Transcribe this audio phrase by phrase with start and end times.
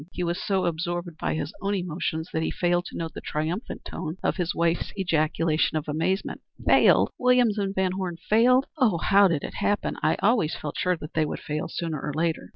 [0.11, 3.85] He was so absorbed by his own emotions that he failed to note the triumphant
[3.85, 6.41] tone of his wife's ejaculation of amazement.
[6.65, 7.11] "Failed!
[7.19, 8.65] Williams & Van Horne failed!
[8.79, 9.97] Oh, how did it happen?
[10.01, 12.49] I always felt sure that they would fail sooner or later."